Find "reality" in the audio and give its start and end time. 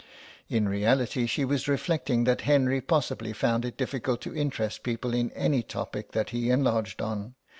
0.67-1.27